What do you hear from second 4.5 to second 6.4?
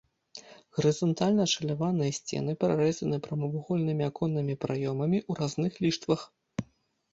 праёмамі ў разных ліштвах.